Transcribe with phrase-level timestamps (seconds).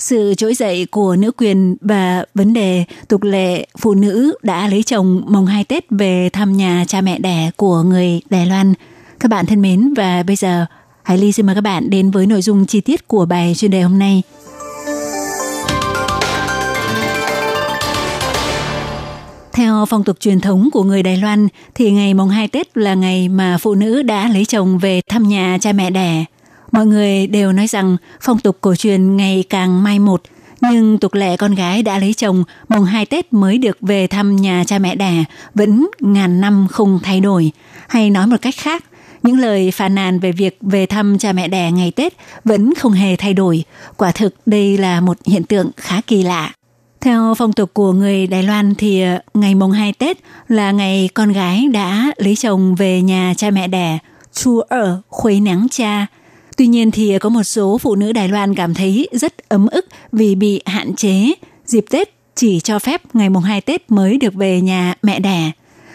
[0.00, 4.82] sự trỗi dậy của nữ quyền và vấn đề tục lệ phụ nữ đã lấy
[4.82, 8.74] chồng mồng hai Tết về thăm nhà cha mẹ đẻ của người Đài Loan.
[9.20, 10.66] Các bạn thân mến, và bây giờ,
[11.02, 13.70] Hải Ly xin mời các bạn đến với nội dung chi tiết của bài chuyên
[13.70, 14.22] đề hôm nay.
[19.52, 22.94] Theo phong tục truyền thống của người Đài Loan, thì ngày mồng 2 Tết là
[22.94, 26.24] ngày mà phụ nữ đã lấy chồng về thăm nhà cha mẹ đẻ.
[26.72, 30.22] Mọi người đều nói rằng phong tục cổ truyền ngày càng mai một,
[30.60, 34.36] nhưng tục lệ con gái đã lấy chồng mùng 2 Tết mới được về thăm
[34.36, 37.52] nhà cha mẹ đẻ vẫn ngàn năm không thay đổi.
[37.88, 38.84] Hay nói một cách khác,
[39.22, 42.12] những lời phàn nàn về việc về thăm cha mẹ đẻ ngày Tết
[42.44, 43.64] vẫn không hề thay đổi.
[43.96, 46.52] Quả thực đây là một hiện tượng khá kỳ lạ.
[47.00, 51.08] Theo phong tục của người Đài Loan thì ờ, ngày mùng 2 Tết là ngày
[51.14, 53.98] con gái đã lấy chồng về nhà cha mẹ đẻ,
[54.32, 56.06] chu er, ở khuấy nắng cha,
[56.60, 59.86] Tuy nhiên thì có một số phụ nữ Đài Loan cảm thấy rất ấm ức
[60.12, 61.32] vì bị hạn chế.
[61.66, 65.52] Dịp Tết chỉ cho phép ngày mùng 2 Tết mới được về nhà mẹ đẻ.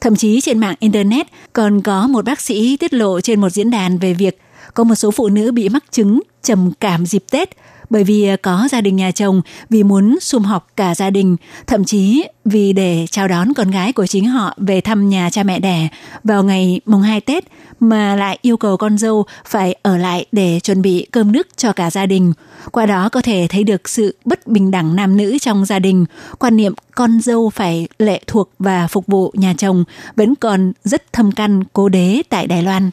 [0.00, 3.70] Thậm chí trên mạng Internet còn có một bác sĩ tiết lộ trên một diễn
[3.70, 4.40] đàn về việc
[4.74, 7.50] có một số phụ nữ bị mắc chứng trầm cảm dịp Tết
[7.90, 11.36] bởi vì à, có gia đình nhà chồng vì muốn sum họp cả gia đình,
[11.66, 15.42] thậm chí vì để chào đón con gái của chính họ về thăm nhà cha
[15.42, 15.88] mẹ đẻ
[16.24, 17.44] vào ngày mùng 2 Tết
[17.80, 21.72] mà lại yêu cầu con dâu phải ở lại để chuẩn bị cơm nước cho
[21.72, 22.32] cả gia đình.
[22.72, 26.04] Qua đó có thể thấy được sự bất bình đẳng nam nữ trong gia đình,
[26.38, 29.84] quan niệm con dâu phải lệ thuộc và phục vụ nhà chồng
[30.16, 32.90] vẫn còn rất thâm căn cố đế tại Đài Loan.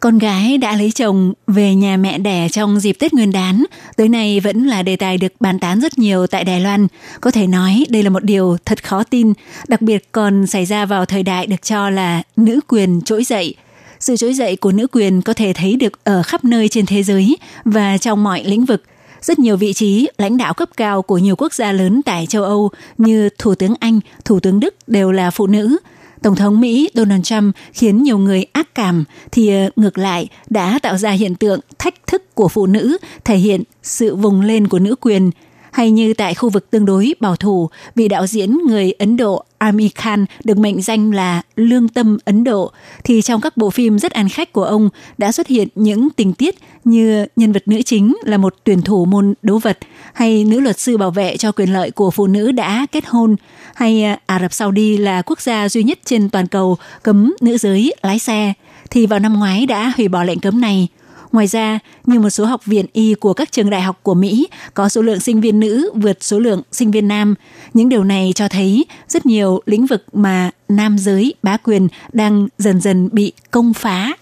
[0.00, 3.64] Con gái đã lấy chồng về nhà mẹ đẻ trong dịp Tết Nguyên đán,
[3.96, 6.86] tới nay vẫn là đề tài được bàn tán rất nhiều tại Đài Loan.
[7.20, 9.32] Có thể nói đây là một điều thật khó tin,
[9.68, 13.54] đặc biệt còn xảy ra vào thời đại được cho là nữ quyền trỗi dậy.
[14.00, 17.02] Sự trỗi dậy của nữ quyền có thể thấy được ở khắp nơi trên thế
[17.02, 18.82] giới và trong mọi lĩnh vực.
[19.20, 22.44] Rất nhiều vị trí lãnh đạo cấp cao của nhiều quốc gia lớn tại châu
[22.44, 25.76] Âu như Thủ tướng Anh, Thủ tướng Đức đều là phụ nữ–
[26.22, 30.78] Tổng thống Mỹ Donald Trump khiến nhiều người ác cảm thì ờ, ngược lại đã
[30.82, 34.78] tạo ra hiện tượng thách thức của phụ nữ, thể hiện sự vùng lên của
[34.78, 35.30] nữ quyền
[35.76, 39.44] hay như tại khu vực tương đối bảo thủ, vị đạo diễn người Ấn Độ
[39.58, 42.72] Amir Khan được mệnh danh là lương tâm Ấn Độ,
[43.04, 44.88] thì trong các bộ phim rất ăn khách của ông
[45.18, 46.54] đã xuất hiện những tình tiết
[46.84, 49.78] như nhân vật nữ chính là một tuyển thủ môn đấu vật,
[50.12, 53.36] hay nữ luật sư bảo vệ cho quyền lợi của phụ nữ đã kết hôn,
[53.74, 57.58] hay à, Ả Rập Saudi là quốc gia duy nhất trên toàn cầu cấm nữ
[57.58, 58.52] giới lái xe,
[58.90, 60.88] thì vào năm ngoái đã hủy bỏ lệnh cấm này–
[61.36, 64.48] Ngoài ra, như một số học viện y của các trường đại học của Mỹ
[64.74, 67.34] có số lượng sinh viên nữ vượt số lượng sinh viên nam.
[67.74, 72.48] Những điều này cho thấy rất nhiều lĩnh vực mà nam giới bá quyền đang
[72.58, 74.12] dần dần bị công phá.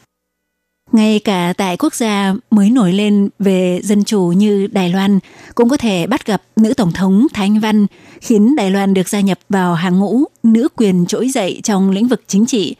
[0.92, 5.18] Ngay cả tại quốc gia mới nổi lên về dân chủ như Đài Loan
[5.54, 7.86] cũng có thể bắt gặp nữ tổng thống Thái Anh Văn
[8.20, 12.08] khiến Đài Loan được gia nhập vào hàng ngũ nữ quyền trỗi dậy trong lĩnh
[12.08, 12.76] vực chính trị.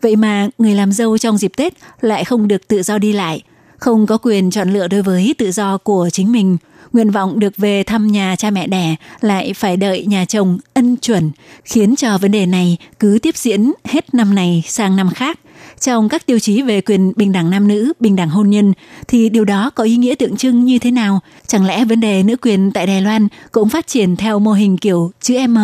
[0.00, 3.42] Vậy mà người làm dâu trong dịp Tết lại không được tự do đi lại–
[3.78, 6.56] không có quyền chọn lựa đối với tự do của chính mình.
[6.92, 10.96] Nguyện vọng được về thăm nhà cha mẹ đẻ lại phải đợi nhà chồng ân
[10.96, 11.30] chuẩn,
[11.64, 15.38] khiến cho vấn đề này cứ tiếp diễn hết năm này sang năm khác.
[15.80, 18.72] Trong các tiêu chí về quyền bình đẳng nam nữ, bình đẳng hôn nhân,
[19.08, 21.20] thì điều đó có ý nghĩa tượng trưng như thế nào?
[21.46, 24.76] Chẳng lẽ vấn đề nữ quyền tại Đài Loan cũng phát triển theo mô hình
[24.76, 25.58] kiểu chữ M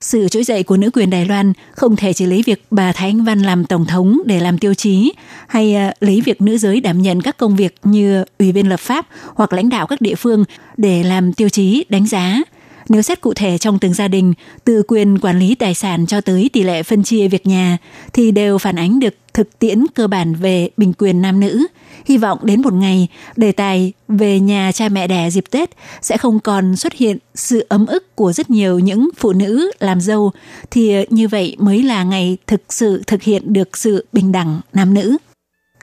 [0.00, 3.08] sự trỗi dậy của nữ quyền Đài Loan không thể chỉ lấy việc bà Thái
[3.08, 5.12] Anh Văn làm tổng thống để làm tiêu chí,
[5.48, 8.80] hay ờ, lấy việc nữ giới đảm nhận các công việc như ủy viên lập
[8.80, 10.44] pháp hoặc lãnh đạo các địa phương
[10.76, 12.42] để làm tiêu chí, đánh giá.
[12.88, 16.20] Nếu xét cụ thể trong từng gia đình, từ quyền quản lý tài sản cho
[16.20, 17.78] tới tỷ lệ phân chia việc nhà,
[18.12, 21.66] thì đều phản ánh được thực tiễn cơ bản về bình quyền nam nữ.
[22.04, 25.70] Hy vọng đến một ngày, đề tài về nhà cha mẹ đẻ dịp Tết
[26.02, 30.00] sẽ không còn xuất hiện sự ấm ức của rất nhiều những phụ nữ làm
[30.00, 30.32] dâu,
[30.70, 34.94] thì như vậy mới là ngày thực sự thực hiện được sự bình đẳng nam
[34.94, 35.16] nữ.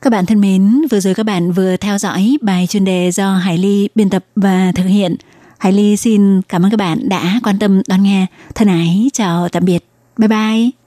[0.02, 3.36] Các bạn thân mến, vừa rồi các bạn vừa theo dõi bài chuyên đề do
[3.36, 5.16] Hải Ly biên tập và thực hiện.
[5.58, 8.26] Hải Ly xin cảm ơn các bạn đã quan tâm đón nghe.
[8.56, 9.86] Thân ái, chào tạm biệt.
[10.18, 10.85] Bye bye.